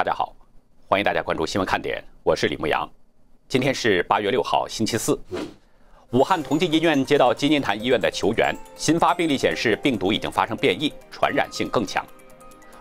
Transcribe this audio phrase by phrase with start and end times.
[0.00, 0.34] 大家好，
[0.88, 2.88] 欢迎大家关注新闻看点，我是李牧阳。
[3.50, 5.20] 今天是八月六号，星期四。
[6.12, 12.02] 武汉同济医院接到金银潭医院的求援，新发病例显示病毒已经发生变异，传染性更强。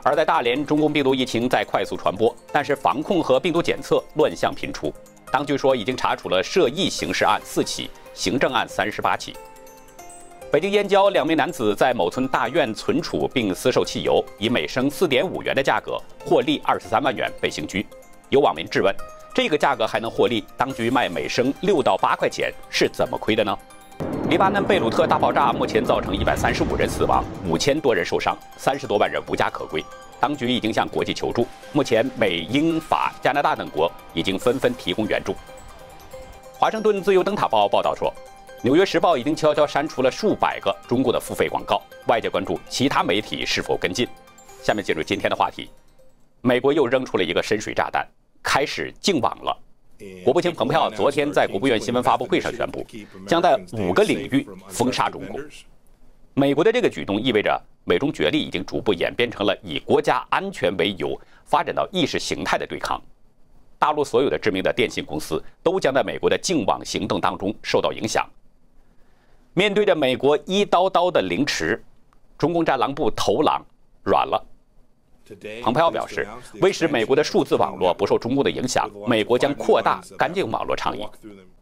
[0.02, 4.90] 而在大连，中共病毒疫情在快速传播，但是防控和病毒检测乱象频出。
[5.30, 9.36] 当局说已经查处了涉疫刑事案四起，行政案三十八起。
[10.52, 15.96] 北京燕郊两名男子在某村大院存储并私售汽油，以每升四点五元的价格
[16.26, 17.86] 获利二十三万元，被刑拘。
[18.30, 18.92] 有网民质问：
[19.32, 20.44] 这个价格还能获利？
[20.58, 23.56] 当局卖每升六到八块钱是怎么亏的呢？
[24.28, 29.86] 黎巴嫩贝鲁特大爆炸目前造成一百三十五人死亡，五千多人受伤，三十多万人无家可归。
[30.20, 35.36] 当局已经向国际求助，目前美、英、法、加拿大等国已经纷纷提供援助。
[36.58, 38.12] 华盛顿自由灯塔报报道说。
[38.62, 44.06] 《纽约时报》已经悄悄删除了数百个中国的付费广告，外界关注其他媒体是否跟进。
[44.62, 45.70] 下面进入今天的话题，
[46.42, 48.06] 美国又扔出了一个深水炸弹，
[48.44, 49.58] 开始净网了。
[50.26, 52.86] 国务卿蓬佩奥昨天在国务院新闻发布会上宣布，
[53.26, 55.40] 将在五个领域封杀中国。
[56.34, 63.02] 美国的这个举动意味着美中角力已经逐步演变成了以国家安全为由，发展到意识形态的对抗。
[63.78, 68.30] 大陆所有的知名的电信公司都将在美国的净网行动当中受到影响。
[69.60, 71.84] 面对着美国一刀刀的凌迟，
[72.38, 73.62] 中共战狼部头狼
[74.04, 74.42] 软了。
[75.62, 76.26] 蓬佩奥表示，
[76.62, 81.06] 为使美国的数字网络不受中共的影响，美国将扩大干净网络倡议。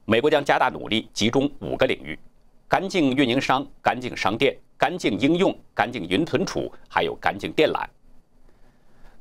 [0.06, 2.20] 美国将加大努力，集中五个领域：
[2.67, 7.84] 干净运营商、干净商店、干净应用、干净云存储，还有干净电缆。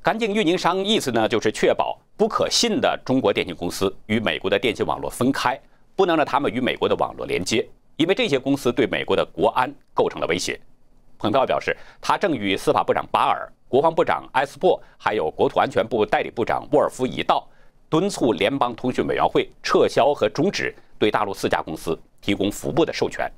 [0.02, 5.58] 干净运营商意思呢，就是确保不可信的中国电信公司与美国的电信网络分开，
[5.94, 7.66] 不能让他们与美国的网络连接。
[7.96, 10.60] 因为这些公司对美国的国安构成了威胁，
[11.18, 17.48] 蓬佩奥表示，他正与司法部长巴尔、国防部长埃斯珀，还有国土安全部代理部长沃尔夫一道，
[17.88, 23.30] 敦促联邦通讯委员会撤销和终止对大陆四家公司提供服务的授权。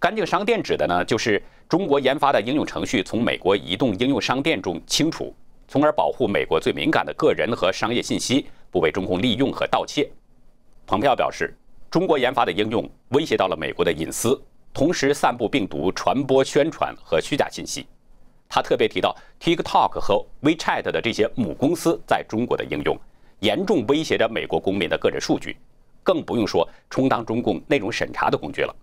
[0.00, 5.32] 干净商店指的呢，就是中国研发的应用程序从美国移动应用商店中清除，
[5.68, 10.10] 从而保护美国最敏感的个人和商业信息不被中共利用和盗窃。
[10.84, 11.54] 蓬佩奥表示。
[11.90, 14.40] 中国研发的应用威胁到了美国的隐私，
[14.74, 17.86] 同时散布病毒、传播宣传和虚假信息。
[18.48, 22.98] 他特别提到 TikTok 和 WeChat 的这些母公司在中国的应用，
[23.40, 25.56] 严重威胁着美国公民的个人数据，
[26.02, 28.74] 更不用说充当中共内容审查的工具了。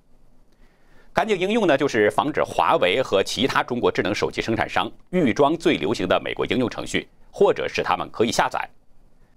[1.12, 8.68] 干净应用呢，就是防止华为和其他中国智能手机生产商预装最流行的美国应用程序，或者使他们可以下载。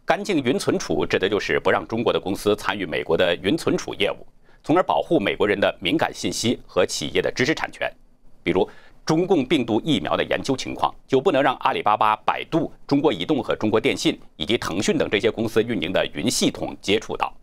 [0.07, 4.25] 干净云存储指的就是不让中国的公司参与美国的云存储业务，
[4.63, 7.93] 从而保护美国人的敏感信息和企业的知识产权。
[8.41, 8.71] 比如，
[9.05, 17.35] 中共病毒疫苗的研究情况，就不能让阿里巴巴、百度、中国移动和中国电信以及腾讯等这些公司运营的云系统接触到。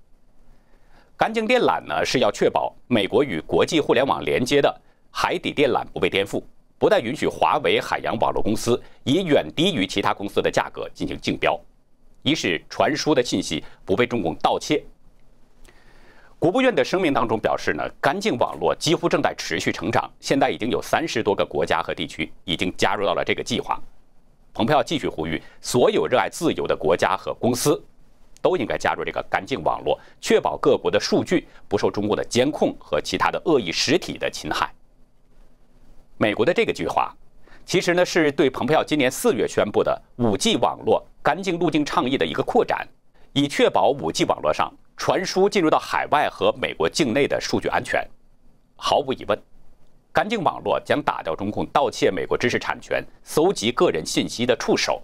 [1.17, 4.73] 干净电缆呢，是要确保美国与国际互联网连接的
[5.11, 6.41] 海底电缆不被颠覆，
[6.79, 11.59] 不再允许华为海洋网络公司以远低于其他公司的价格进行竞标。
[12.23, 14.83] 一是传输的信息不被中共盗窃。
[16.39, 23.79] 国务院的声明当中表示呢，干净网络几乎正在持续成长，现在已经有三十多个国家和地区已经加入到了这个计划。
[24.53, 27.81] 蓬佩奥继续呼吁，所有热爱自由的国家和公司
[28.41, 34.73] 都应该加入这个干净网络，确保各国的数据不受中国的监控和其他的恶意实体的侵害。
[36.17, 37.13] 美国的这个计划。
[37.65, 42.85] 其实呢，是对蓬佩奥今年四月宣布的五 G 网络干净路径倡议的一个扩展，
[43.31, 48.05] 以确保五 G 网络上传输进入到海外和美国境内的数据安全。
[48.75, 49.41] 毫无疑问，
[50.11, 55.01] 干净网络将打掉中共盗窃美国知识产权、搜集个人信息的触手，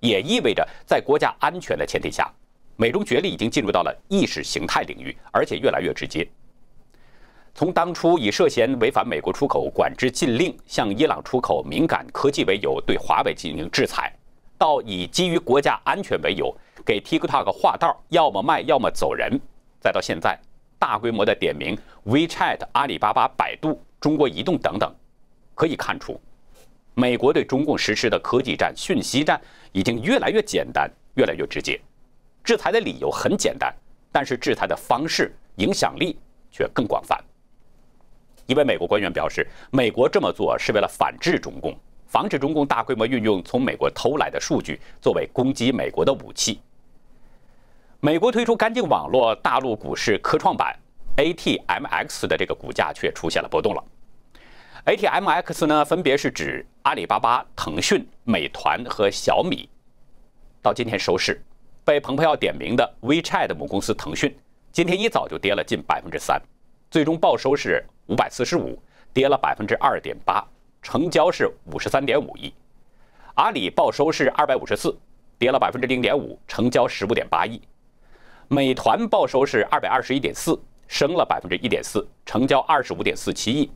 [0.00, 2.30] 也意味着在国家安全的前提下，
[2.76, 6.28] 美中角力已经进入到了意识形态领域，而且越来越直接。
[7.54, 14.12] 从当初以涉嫌违反美国出口管制禁令向伊朗出口敏感科技为由对华为进行制裁，
[14.56, 16.54] 到以基于国家安全为由
[16.84, 19.40] 给 TikTok 画道，要么卖要么走人，
[19.80, 20.38] 再到现在
[20.78, 24.94] 大规模的点名 WeChat、阿里巴巴、百度、中国移动等等，
[25.54, 26.20] 可以看出，
[26.94, 29.40] 美国对中共实施的科技战、讯息战
[29.72, 31.80] 已经越来越简单、越来越直接。
[32.42, 33.74] 制裁的理由很简单，
[34.12, 36.18] 但是制裁的方式、影响力
[36.50, 37.18] 却更广泛。
[38.46, 41.74] 一位美国官员表示，美国这么做是为了反制中共，
[42.14, 46.60] 防止中共大规模运用从美国偷来的数据作为攻击美国的武器。
[47.98, 50.78] 美国推出干净网络，大陆股市科创板
[51.16, 53.84] ATMX 的这个股价却出现了波动了。
[54.86, 59.68] ATMX 呢，分别是指阿里巴巴、腾讯、美团和小米。
[60.62, 61.42] 到今天收市，
[61.84, 64.32] 被蓬佩奥点名的 WeChat 母公司腾讯，
[64.70, 66.40] 今天一早就跌了近百分之三，
[66.92, 68.80] 最终报收是五百四十五，
[69.12, 70.46] 跌了百分之二点八，
[70.84, 72.52] 成交是五十三点五亿。
[73.36, 74.94] 阿里报收是二百五十四，
[75.38, 77.60] 跌了百分之零点五，成交十五点八亿。
[78.48, 83.72] 美团报收是二百二十一点四，升了百分之一点四，成交二十五点四七亿。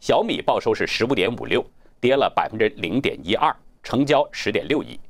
[0.00, 1.64] 小米报收是十五点五六，
[1.98, 5.00] 跌了百分之零点一二，成交十点六亿。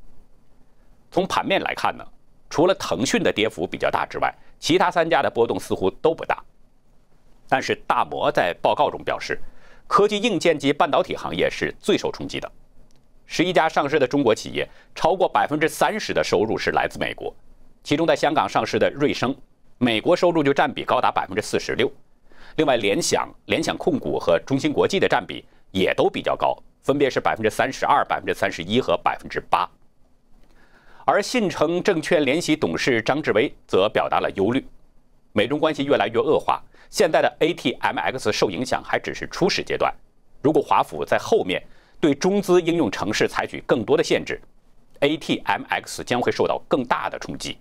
[1.10, 2.06] 从盘面来看呢，
[2.48, 6.40] 除了腾讯的跌幅比较大之外，其他三家的波动似乎都不大。
[7.48, 9.40] 但是大摩在报告中表示，
[9.90, 12.48] 科技硬件及半导体行业是最受冲击的。
[13.26, 14.64] 十一家上市的中国企业，
[14.94, 17.34] 超过百分之三十的收入是来自美国，
[17.82, 19.34] 其中在香港上市的瑞声，
[19.78, 21.90] 美国收入就占比高达百分之四十六。
[22.54, 29.68] 另外，联想、联想控股和中芯国际的占比也都比较高，分别是百分之三十二、百分之三十一和百分之八。
[31.04, 34.64] 而信诚证券联席董事张志威则表达了忧虑：
[35.32, 39.94] 美中关系越来越恶化，现在的 ATMX 受影响还只是初始阶段，
[40.42, 41.62] 如果华府在后面。
[42.02, 44.40] 对中资应用城市采取更多的限制
[45.00, 47.58] ，ATMX 将会受到更大的冲击。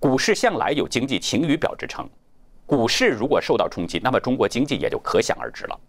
[0.00, 2.04] 股市向来有经济晴雨表之称，
[2.66, 5.80] 股市如果受到冲击，那么中国经济也就可想而知了。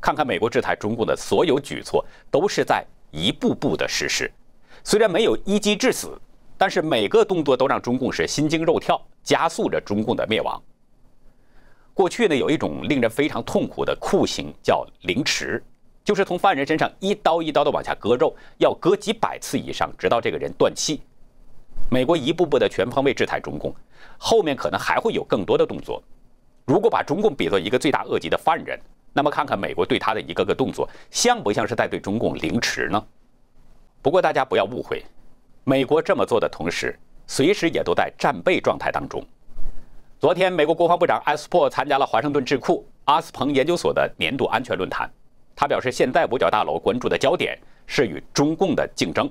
[0.00, 4.30] 看看美国制裁中共的所有举措，都是在一步步的实施，
[4.84, 6.16] 虽然没有一击致死，
[6.58, 10.60] 但是每个动作都让中共是心惊肉跳，加速着中共的灭亡。
[11.94, 15.62] 过去呢，有一种令人非常痛苦的酷刑，叫凌迟。
[16.04, 21.00] 就是从犯人身上一刀一刀的往下割肉，要割几百次以上，直到这个人断气。
[21.90, 23.74] 美国一步步的全方位制裁中共，
[24.16, 26.02] 后面可能还会有更多的动作。
[26.64, 28.80] 如果把中共比作一个罪大恶极的犯人，
[29.12, 33.04] 那么看看美国对他的一个个动作，像不像是在对中共凌迟呢？
[34.00, 35.04] 不过大家不要误会，
[35.64, 39.22] 美国这么做的同时，随时也都在战备状态当中。
[40.18, 45.08] 昨天，美国国防部长埃斯珀参加了华盛顿智库阿斯彭研究所的年度安全论坛。
[45.54, 49.30] 他表示，现在五角大楼关注的焦点是与中共的竞争。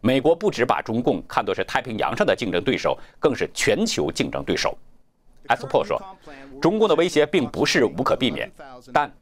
[0.00, 4.76] 美国不只把中共看作是太平洋上的竞争对手，更是全球竞争对手。
[5.48, 6.00] 埃斯珀说
[6.60, 8.50] ：“中共的威胁并不是无可避免，
[8.92, 9.12] 但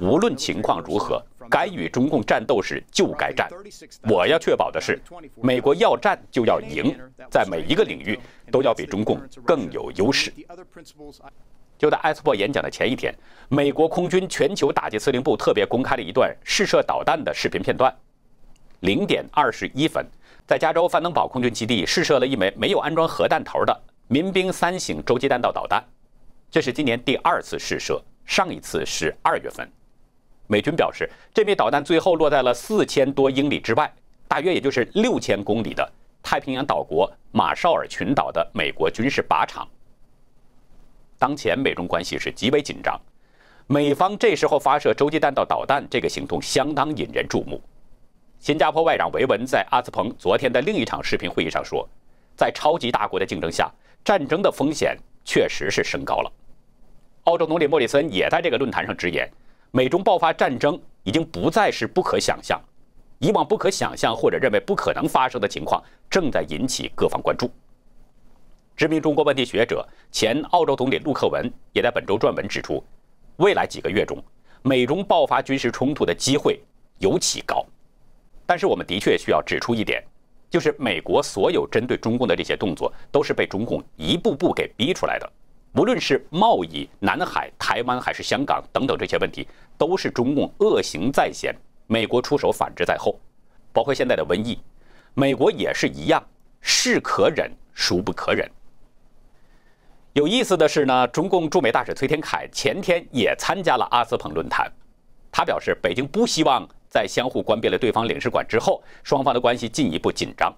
[0.00, 1.20] 无论情况如何，
[1.50, 3.48] 该与中共战斗时就该战。
[4.08, 5.00] 我要确保的是，
[5.42, 6.96] 美国要战就要赢，
[7.30, 8.18] 在每一个领域
[8.50, 10.32] 都要比中共更有优势。”
[11.78, 13.14] 就在埃斯珀演讲的前一天，
[13.48, 17.94] 美国空军全球打击司令部特别公开了一段试射导弹的视频片段。
[18.80, 20.06] 零点二十一分，
[20.46, 23.78] 在加州范登堡空军基地试射了一枚没有安装核弹头的
[24.08, 25.84] 民兵三型洲际弹道导弹，
[26.50, 29.66] 这是今年第二次试射，上一次是二月份。
[30.48, 33.92] 美军表示，这枚导弹最后落在了四千多英里之外，
[34.28, 35.90] 大约也就是六千公里的
[36.22, 39.66] 太平洋岛国马绍尔群岛的美国军事靶场。
[41.18, 43.00] 当前美中关系是极为紧张，
[43.66, 47.60] 美方这时候发射洲际弹道导弹，这个行动相当引人注目。
[48.38, 51.88] 新加坡外长维文在阿斯彭昨天的另一场视频会议上说，
[52.36, 53.68] 在超级大国的竞争下，
[54.04, 56.32] 战争的风险确实是升高了。
[57.26, 59.28] 澳洲总理莫里森也在这个论坛上直言，
[59.72, 62.60] 美中爆发战争已经不再是不可想象，
[63.18, 67.50] 以往不可想象或者认为不可能发生的情况正在引起各方关注。
[68.76, 72.80] 知名中国问题学者、前澳洲总理陆克文也在本周撰文指出，
[73.38, 74.22] 未来几个月中，
[74.62, 76.60] 美中爆发军事冲突的机会
[76.98, 77.66] 尤其高。
[78.46, 80.00] 但是，我们的确需要指出一点，
[80.48, 85.28] 就是美国所有针对中共的这些动作，都是被中共一步步给逼出来的。
[85.76, 91.54] 无论是贸易、南海、台湾还是香港等等这些问题，都是中共恶行在先，
[91.86, 93.20] 美国出手反制在后。
[93.74, 94.58] 包括现在的瘟疫，
[95.12, 96.22] 美国也是一样，
[96.62, 98.50] 是可忍，孰不可忍。
[100.14, 104.72] 有意思的是呢，中共驻美大使崔天凯前天也参加了阿斯彭论坛。
[105.30, 110.50] 他表示，北京不希望在相互关闭了对方领事馆之后，双方的关系进一步紧张。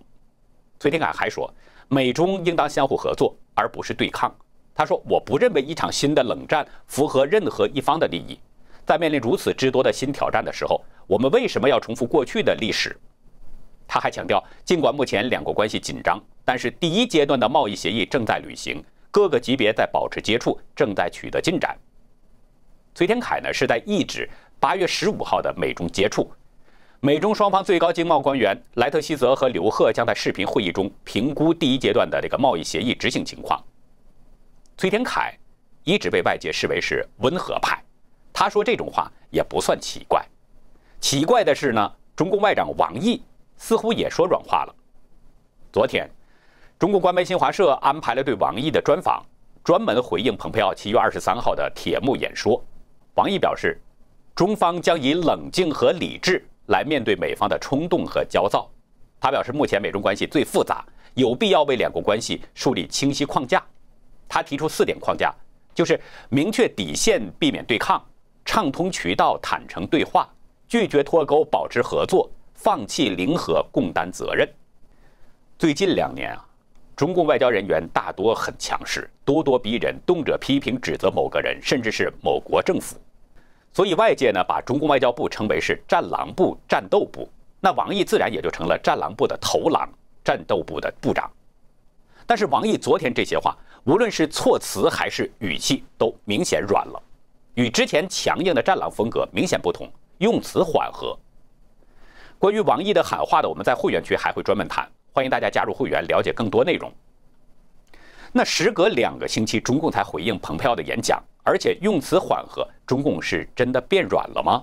[0.78, 1.52] 崔天凯还说，
[1.88, 4.32] 美中应当相互合作，而不是对抗。
[4.78, 8.38] 他说：“我不认为一场新的冷战符合任何一方的利益。
[8.86, 12.96] 在面临如此之多的新挑战的时候，我们为什么要重复过去的历史？”
[13.88, 18.80] 他还强调，尽管目前两国关系紧张，但是第一阶段的贸易协议正在履行。
[19.10, 21.76] 各个级别在保持接触，正在取得进展。
[22.94, 24.30] 崔天凯呢是在意指
[24.60, 26.30] 八月十五号的美中接触，
[27.00, 33.60] 美中双方最高经贸官员莱特希泽和刘鹤将在视频会议中评估第一阶段的这个贸易协议执行情况。
[34.78, 35.36] 崔天凯
[35.82, 37.82] 一直被外界视为是温和派，
[38.32, 40.24] 他说这种话也不算奇怪。
[41.00, 43.20] 奇怪的是呢，中共外长王毅
[43.56, 44.74] 似乎也说软话了。
[45.72, 46.08] 昨天，
[46.78, 49.20] 中国官媒新华社安排了对王毅的专访，
[49.64, 52.62] 专门回应蓬佩奥七月二十三号的铁幕演说。
[53.14, 53.80] 王毅表示，
[54.32, 58.70] 中方将以冷静和理智来面对美方的冲动和焦躁。
[59.18, 63.60] 他表示，目前美中关系最复杂，有必要为两国关系树立清晰框架。
[64.28, 65.34] 他提出四点框架，
[65.74, 67.98] 就是明确底线，避免对抗；
[68.44, 70.28] 畅通渠道，坦诚对话；
[70.68, 74.48] 拒绝脱钩，保持合作；放弃零和，共担责任。
[75.58, 76.46] 最近两年啊，
[76.94, 82.96] 中共外交人员大多很强势，咄咄逼人，动辄批评指责某个人，甚至是某国政府。
[83.72, 87.28] 所以外界呢，把中共外交部称为是“战狼部”“战斗部”，
[87.60, 89.88] 那王毅自然也就成了“战狼部”的头狼
[90.24, 91.30] ，“战斗部”的部长。
[92.28, 97.02] 但是王毅昨天这些话，无论是措辞还是语气，都明显软了，
[97.54, 101.18] 与之前强硬的“战狼”风格明显不同，用词缓和。
[102.38, 104.86] 关于王毅的喊话的，我们在会员区还会专门谈。
[105.10, 106.92] 欢迎大家加入会员，了解更多内容。
[108.30, 114.62] 那时隔两个星期，中共才回应蓬佩奥的演讲，而且用词缓和，中共是真的变软了吗？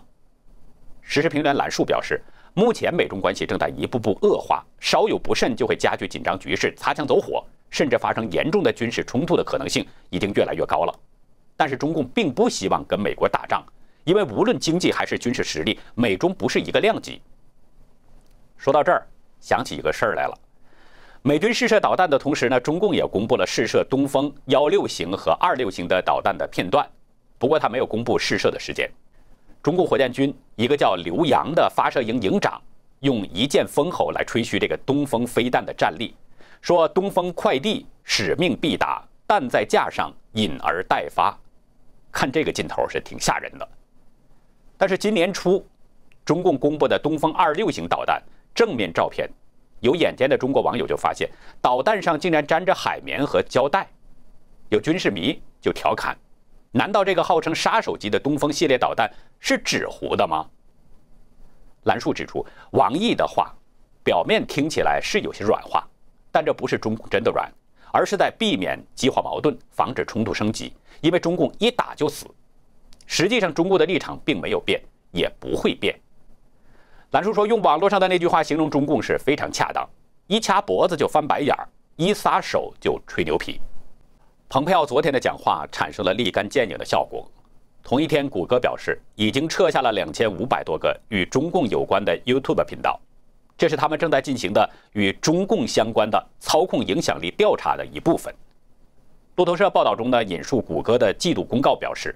[1.01, 11.00] 时事评论员兰树表示，目前美中关系正在一步步恶化，稍有不慎就会加剧紧张局势，擦枪走火，甚至发生严重的军事冲突的可能性已经越来越高了。
[11.57, 13.63] 但是中共并不希望跟美国打仗，
[14.03, 17.22] 因为无论经济还是军事实力，美中不是一个量级。
[18.57, 19.07] 说到这儿，
[19.39, 20.38] 想起一个事儿来了。
[21.22, 26.88] 美军试射导弹的同时呢，中共也公布了试射东风幺六型和二六型的导弹的片段，
[27.39, 28.89] 不过他没有公布试射的时间。
[29.63, 32.62] 中共火箭军一个叫刘洋的发射营营长
[33.00, 36.13] 用一剑封喉来吹嘘这个东风飞弹的战力，
[36.62, 41.38] 说东风快递使命必达，弹在架上，引而待发。
[42.12, 43.67] 看这个劲头是挺吓人的。
[44.77, 45.65] 但是今年初，
[46.24, 48.21] 中共公布的东风二六型导弹
[48.53, 49.29] 正面照片。
[49.81, 51.29] 有眼尖的中国网友就发现，
[51.62, 53.88] 导弹上竟然粘着海绵和胶带。
[54.69, 56.17] 有军事迷就调侃
[56.71, 60.47] ：“难道这个号称杀手级的东风系列导弹是纸糊的吗？”
[61.83, 63.53] 兰树指出，王毅的话
[64.03, 65.88] 表面听起来是有些软化，
[66.36, 67.50] 但这不是中共真的软，
[67.94, 70.74] 而是在避免激化矛盾，防止冲突升级。
[71.00, 72.25] 因为中共一打就死。
[73.06, 75.98] 实际上，中共的立场并没有变，也不会变。
[77.12, 79.88] 兰叔说：“用网络上的那句话形容中共是非常恰当，
[80.27, 81.65] 一掐脖子就翻白眼儿，
[81.96, 83.62] 一撒手就吹牛皮。”
[84.50, 87.25] 蓬佩奥昨天的讲话产生了立竿见影的效果。
[87.82, 93.00] 同一天，谷歌表示已经撤下了两千五百多个与中共有关的 YouTube 频道，
[93.57, 98.33] 这是他们正在进行的与中共相关的操控影响力调查的一部分。
[99.35, 102.15] 路透社报道中呢，引述谷歌的季度公告表示，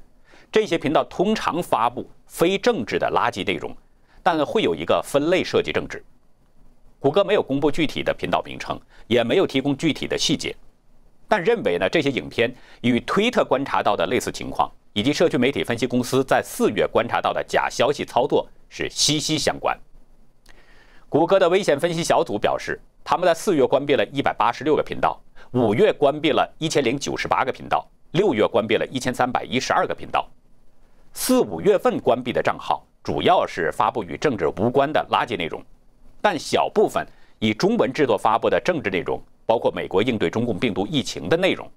[0.52, 3.76] 这些频道通常发布非政治的垃圾内容。
[4.22, 6.04] 但会有一个分类涉及政治。
[7.00, 8.78] 谷歌没有公布具体的频道名称，
[9.08, 10.54] 也没有提供具体的细节，
[11.26, 19.76] 但认为呢这些影片与推特观察到的类似情况，以及社区媒体分析公司在四月观察到的假消息操作是息息相关。
[21.10, 25.20] 谷歌的危险分析小组表示，他们在四月关闭了一百八十六个频道，
[25.52, 30.30] 五月关闭了一千零九十八个频道，六月关闭了一千三百一十二个频道。
[31.12, 32.86] 四五月份关闭的账号。
[33.02, 35.64] 主要是发布与政治无关的垃圾内容，
[36.22, 37.04] 但小部分
[37.40, 41.68] 以中文制作发布的政治内容，包括美国应对中共病毒疫情的内容。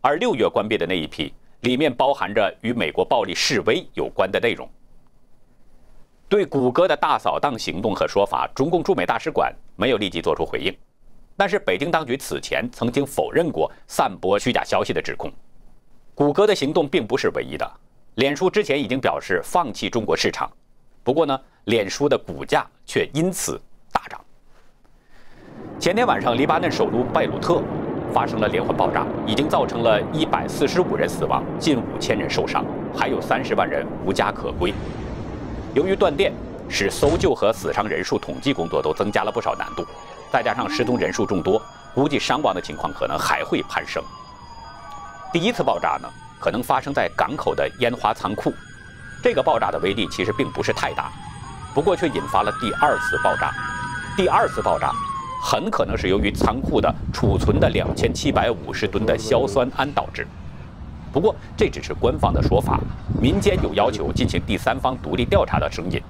[0.00, 4.68] 而六月关闭的那一批，里面包含着与美国暴力示威有关的内容。
[6.32, 10.74] 对谷歌的大扫荡行动和说法，中共驻美大使馆没有立即做出回应，
[11.36, 15.30] 但是北京当局此前曾经否认过散播虚假消息的指控。
[16.14, 17.70] 谷歌的行动并不是唯一的。
[18.14, 20.50] 脸书之前已经表示放弃中国市场，
[21.02, 23.60] 不过呢，脸书的股价却因此
[23.92, 24.18] 大涨。
[25.78, 27.62] 前天晚上，黎巴嫩首都贝鲁特
[28.10, 32.64] 发生了连环爆炸，已经造成了一百四十五人死亡，近五千人受伤，
[32.96, 34.72] 还有三十万人无家可归。
[35.74, 36.32] 由于断电，
[36.68, 39.86] 使搜救和死伤人数统计工作都增加了不少难度，
[40.30, 41.60] 再加上失踪人数众多，
[41.94, 44.02] 估计伤亡的情况可能还会攀升。
[45.32, 46.08] 第一次爆炸呢？
[46.38, 48.52] 可能发生在港口的烟花仓库，
[49.22, 51.10] 这个爆炸的威力其实并不是太大，
[51.72, 53.52] 不过却引发了第二次爆炸。
[54.16, 54.92] 第二次爆炸
[55.40, 60.26] 很可能是由于仓库的储存的两千七百五十吨的硝酸铵导致。
[61.12, 62.80] 不过这只是官方的说法，
[63.20, 66.00] 民间有要求进行第三方独立调查的声音。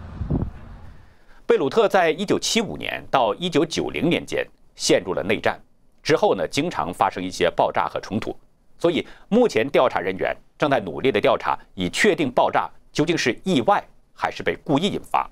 [1.44, 5.61] 贝鲁特在一九七五年到一九九零年间陷入了内战，
[6.02, 8.35] 之后呢，经常发生一些爆炸和冲突。
[8.78, 15.28] 所以，目前调查人员正在努力的调查，以确定爆炸究竟是意外还是被故意引发。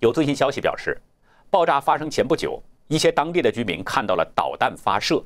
[0.00, 1.00] 有最新消息表示，
[1.48, 5.22] 爆炸发生前不久，一些当地的居民看到了导弹发射，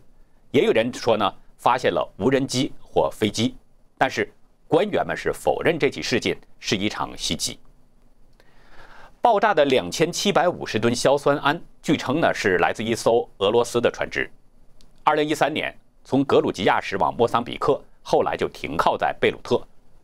[0.50, 3.54] 也有人说呢发现了无人机或飞机，
[3.98, 4.26] 但是
[4.66, 7.58] 官员们是否认这起事件是一场袭击。
[9.20, 14.30] 爆炸的两千七百五十吨硝酸铵，据称呢是来自一艘俄罗斯的船只。
[15.04, 19.60] 二零一三年从格鲁吉亚驶往莫桑比克，后来就停靠在贝鲁特，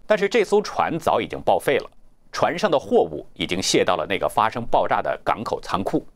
[0.07, 1.91] 但是这艘船早已经报废了，
[2.31, 6.07] 船上的货物已经卸到了那个发生爆炸的港口仓库。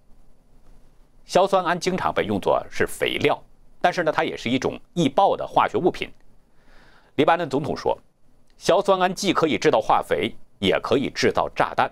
[1.25, 3.42] 硝酸铵经常被用作是肥料，
[3.80, 6.11] 但是呢，它也是一种易爆的化学物品。
[7.16, 7.99] 黎巴嫩总统说，
[8.58, 11.90] 硝酸铵既可以制造化肥，也可以制造炸弹。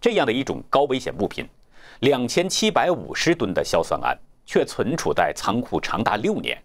[0.00, 1.44] 这样的一种高危险物品，
[2.00, 6.56] 两千七百五十吨的硝酸铵却存储在仓库长达六年。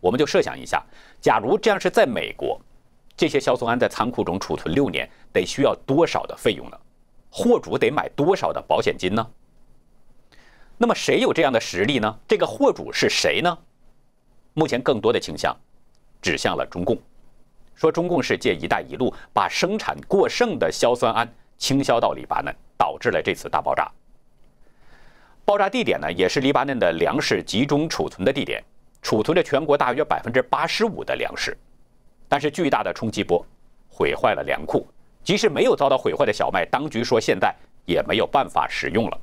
[0.00, 0.82] 我们就设想一下，
[1.20, 2.58] 假如这样是在美国，
[3.14, 6.78] 这些硝酸铵在仓库中储存六年，得需要多少的费用呢？
[7.30, 9.30] 货主得买多少的保险金呢？
[10.78, 12.18] 那么谁有这样的实力呢？
[12.26, 13.58] 这个货主是谁呢？
[14.54, 15.54] 目前更多的倾向
[16.26, 16.98] 指向了中共，
[17.76, 21.28] 说中共是借“一带一路”把生产过剩的硝酸铵。
[21.56, 23.88] 倾销到黎巴嫩，导致了这次大爆炸。
[25.44, 28.60] 爆炸地点呢，也是黎巴嫩的粮食集中储存的地点，
[29.00, 31.56] 储存着全国大约百分之八十五的粮食。
[32.28, 33.46] 但是巨大的冲击波
[33.88, 34.84] 毁坏了粮库，
[35.22, 37.54] 即使没有遭到毁坏的小麦，当局说现在
[37.84, 39.18] 也没有办法使用了。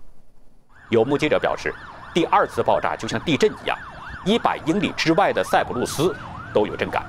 [0.89, 1.73] 有目击者表示，
[2.13, 3.77] 第二次爆炸就像地震一样，
[4.25, 6.15] 一百英里之外的塞浦路斯
[6.53, 7.03] 都有震感。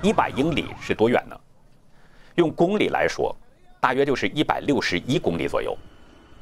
[0.00, 1.36] 一百英里是多远呢？
[2.36, 3.34] 用公里来说。
[3.80, 5.76] 大约就是一百六十一公里左右，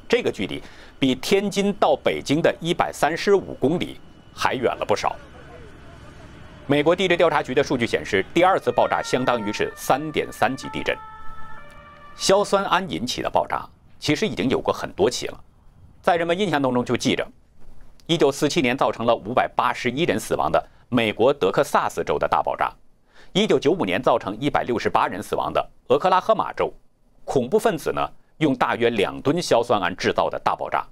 [0.09, 0.63] 这个距离
[0.97, 3.99] 比天津到北京的一百三十五公里
[4.33, 5.17] 还远了不少。
[6.69, 10.97] 美国地质调查局的数据显示，第二次爆炸相当于是三点三级地震。
[12.15, 15.41] 硝酸铵引起的爆炸其实已经有过很多起了，
[16.01, 17.27] 在人们印象当中就记着，
[18.07, 22.71] 一九四七年造成了五百八十一人死亡的美国德克萨斯州的大爆炸，
[23.33, 26.71] 一九九五年造成一百六十八人死亡的俄克拉荷马州。
[27.25, 30.87] 恐怖分子呢用大约两吨硝酸铵制造的大爆炸，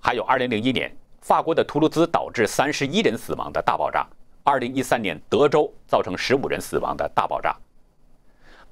[0.00, 4.04] 还有2001年法国的图卢兹导致31人死亡的大爆炸
[4.46, 7.54] ，2013年德州造成15人死亡的大爆炸。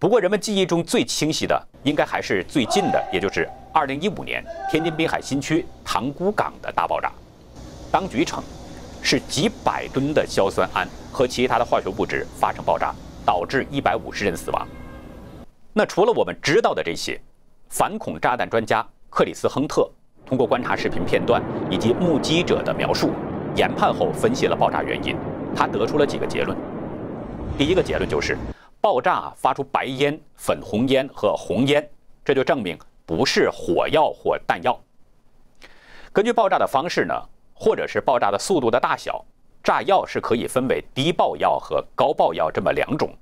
[0.01, 7.13] 不过人们记忆中最清晰的应该还是最近的，也就是2015年天津滨海新区塘沽港的大爆炸。
[7.93, 8.43] 当局称
[9.05, 14.67] 是几百吨的硝酸铵和其他的化学物质发生爆炸，导致150人死亡。
[15.75, 17.21] 那除了我们知道的这些，
[17.69, 19.87] 反恐炸弹专家克里斯·亨特
[20.25, 23.11] 通过观察视频片段以及目击者的描述，
[23.55, 25.15] 研判后分析了爆炸原因。
[25.55, 26.57] 他得出了几个结论。
[27.59, 28.39] 第一个结论就是，
[28.81, 31.87] 爆炸发出白烟、粉红烟和红烟，
[32.25, 34.81] 这就证明不是火药或弹药。
[36.11, 37.15] 根据爆炸的方式呢，
[37.55, 39.25] 或者是爆炸的速度的大小，
[39.63, 43.17] 炸药是可以分为低爆药和高爆药这么两种。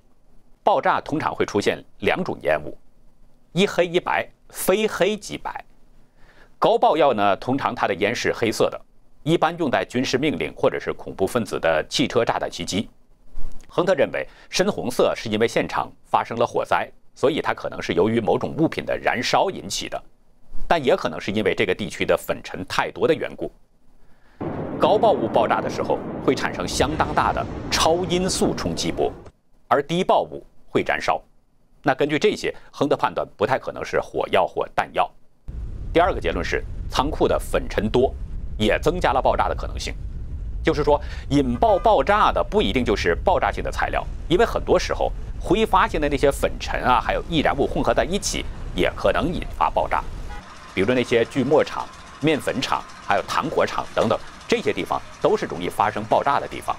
[0.65, 2.77] 爆炸通常会出现两种烟雾，
[3.53, 5.65] 一黑一白，非黑即白。
[6.59, 8.81] 高爆药呢，通常它的烟是黑色的，
[9.25, 12.89] 一般用在军事命令或者是恐怖分子的汽车炸弹袭击。
[13.69, 20.01] 亨特认为，深红色是因为现场发生了火灾，所以它可能是由于某种物品的燃烧引起的，
[20.69, 23.51] 但也可能是因为这个地区的粉尘太多的缘故。
[24.83, 29.13] 高爆物爆炸的时候会产生相当大的超音速冲击波，
[29.69, 30.45] 而低爆物。
[30.69, 31.23] 会燃烧，
[31.83, 35.09] 那根据这些，亨特判断不太可能是火药或弹药。
[35.93, 38.13] 第二个结论是，仓库的粉尘多，
[38.59, 39.95] 也增加了爆炸的可能性。
[40.65, 50.03] 就是说，引爆爆炸的不一定就是爆炸性的材料，因为很多时候挥发性的那些粉尘啊，还有易燃物混合在一起，也可能引发爆炸。
[50.75, 51.87] 比如那些锯末厂、
[52.23, 56.77] 面粉厂、还有糖果厂等等，这些地方都是容易发生爆炸的地方。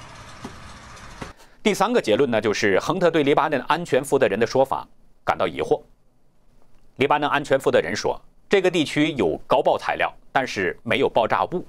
[1.61, 4.87] 第三个结论呢，就是亨特对黎巴嫩安全负责人的说法
[5.23, 5.81] 感到疑惑。
[6.97, 11.65] 黎巴嫩安全负责人说，这个地区有高爆材料，但是没有爆炸物。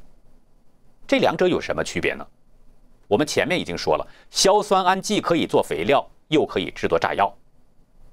[1.06, 2.26] 这两者有什么区别呢？
[3.06, 7.32] 我们前面已经说了，硝酸铵既可以做肥料，又可以制作炸药，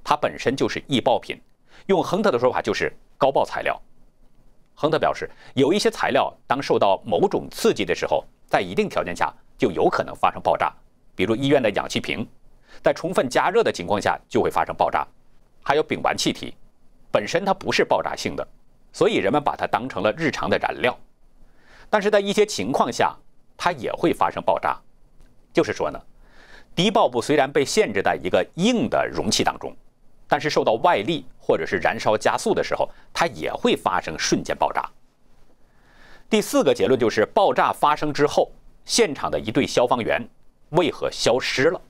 [0.03, 1.41] 它本身就是易爆品。
[1.87, 3.81] 用亨特的说法，就是高爆材料。
[4.81, 10.73] 亨特表示，有一些材料当受到某种刺激的时候，在一定条件下就有可能发生爆炸。
[11.13, 12.27] 比如医院的氧气瓶，
[12.81, 15.07] 在充分加热的情况下就会发生爆炸。
[15.61, 16.55] 还有丙烷气体，
[17.11, 18.47] 本身它不是爆炸性的，
[18.91, 20.97] 所以人们把它当成了日常的燃料。
[21.87, 23.15] 但是在一些情况下，
[23.55, 24.75] 它也会发生爆炸。
[25.53, 26.01] 就是说呢，
[26.73, 29.75] 低爆物虽然被限制在一个硬的容器当中，
[30.31, 34.89] 但是受到外力或者是燃烧加速的时候，它也会发生瞬间爆炸。
[36.29, 38.49] 第四个结论就是爆炸发生之后，
[38.85, 40.25] 现场的一队消防员
[40.69, 41.81] 为何消失了？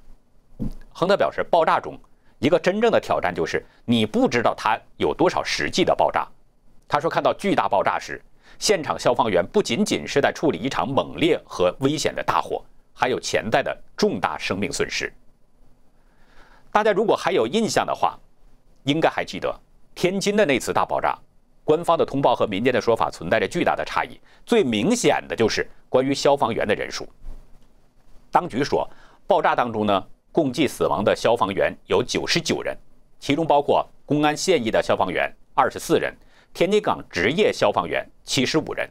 [0.92, 1.96] 亨特表示，爆炸中
[2.40, 6.28] 一个真正的挑战就是你不知道它有多少实际的爆炸。
[6.88, 8.20] 他说，看到巨大爆炸时，
[8.58, 15.14] 现场消防员不仅仅是在处理一场猛烈和危险的大火，还有潜在的重大生命损失。
[16.72, 18.18] 大家如果还有印象的话，
[18.84, 19.54] 应该还记得
[19.96, 21.18] 天津的那次大爆炸，
[21.64, 24.20] 官方的通报和民间的说法存在着巨大的差异。
[24.46, 27.08] 最明显的就是关于消防员的人数。
[28.32, 28.90] 当局说，
[29.28, 32.78] 爆炸当中呢，共计死亡的消防员有九十九人，
[33.20, 36.16] 其中包括公安现役的消防员二十四人。
[36.54, 38.90] 天津港职业消防员七十五人，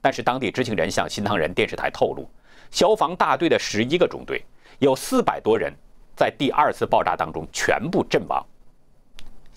[0.00, 2.28] 但是当地知情人向新唐人电视台透露，
[2.68, 4.44] 消防大队的十一个中队
[4.80, 5.72] 有四百多人
[6.16, 8.44] 在第二次爆炸当中全部阵亡。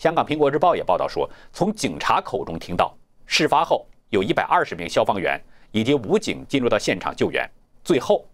[0.01, 2.91] 香港《苹果日报》也报道说，从警察口中听到，
[3.27, 5.39] 事发后有一百二十名消防员
[5.71, 7.47] 以及武警进入到现场救援，
[7.83, 8.25] 最后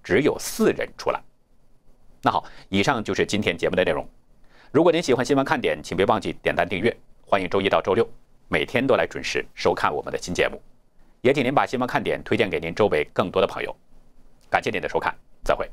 [0.00, 1.20] 只有四人出来。
[2.22, 4.08] 那好，以上就是今天节目的内容。
[4.70, 6.96] 如果您喜欢新闻看点，请别忘记点赞订阅。
[7.26, 8.08] 欢迎周一到周六
[8.46, 10.62] 每天都来准时收看我们的新节目，
[11.20, 13.74] 也请您把新闻看点推荐给您周围更多的朋友。
[14.48, 15.68] 感谢您的收看，再会。